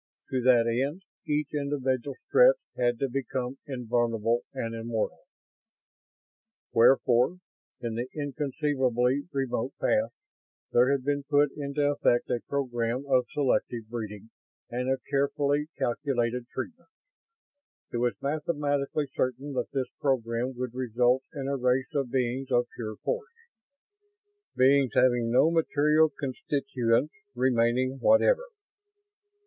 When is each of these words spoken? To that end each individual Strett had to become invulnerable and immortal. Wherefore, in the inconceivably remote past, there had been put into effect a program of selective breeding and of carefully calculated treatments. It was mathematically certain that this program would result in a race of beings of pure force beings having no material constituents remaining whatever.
To 0.31 0.41
that 0.41 0.65
end 0.67 1.03
each 1.27 1.53
individual 1.53 2.15
Strett 2.25 2.55
had 2.75 2.97
to 2.97 3.07
become 3.07 3.59
invulnerable 3.67 4.41
and 4.51 4.73
immortal. 4.73 5.19
Wherefore, 6.73 7.37
in 7.81 7.93
the 7.93 8.07
inconceivably 8.15 9.25
remote 9.31 9.73
past, 9.79 10.11
there 10.71 10.89
had 10.91 11.03
been 11.03 11.21
put 11.21 11.51
into 11.55 11.83
effect 11.83 12.31
a 12.31 12.41
program 12.49 13.05
of 13.07 13.27
selective 13.31 13.89
breeding 13.89 14.31
and 14.71 14.89
of 14.89 15.03
carefully 15.07 15.67
calculated 15.77 16.47
treatments. 16.49 16.93
It 17.93 17.97
was 17.97 18.15
mathematically 18.23 19.05
certain 19.13 19.53
that 19.53 19.69
this 19.71 19.91
program 19.99 20.55
would 20.55 20.73
result 20.73 21.21
in 21.35 21.47
a 21.47 21.57
race 21.57 21.93
of 21.93 22.09
beings 22.09 22.47
of 22.51 22.65
pure 22.75 22.95
force 22.95 23.35
beings 24.55 24.93
having 24.95 25.29
no 25.31 25.51
material 25.51 26.09
constituents 26.09 27.13
remaining 27.35 27.99
whatever. 27.99 28.45